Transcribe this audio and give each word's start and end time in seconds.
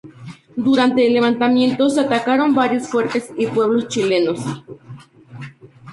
Durante 0.55 1.05
el 1.05 1.13
levantamiento 1.13 1.87
se 1.87 1.99
atacaron 2.01 2.55
varios 2.55 2.87
fuertes 2.87 3.29
y 3.37 3.45
pueblos 3.45 3.87
chilenos. 3.87 4.39